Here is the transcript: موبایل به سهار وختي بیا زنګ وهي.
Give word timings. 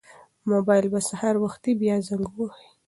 موبایل 0.51 0.85
به 0.93 0.99
سهار 1.09 1.35
وختي 1.43 1.71
بیا 1.79 1.95
زنګ 2.07 2.25
وهي. 2.37 2.67